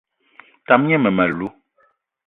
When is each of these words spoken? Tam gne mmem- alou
Tam 0.67 0.81
gne 0.85 0.97
mmem- 0.97 1.21
alou 1.23 1.51